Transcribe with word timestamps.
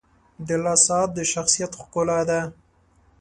•د 0.47 0.49
لاس 0.63 0.79
ساعت 0.87 1.09
د 1.15 1.19
شخصیت 1.33 1.71
ښکلا 1.79 2.19
ده. 2.29 2.39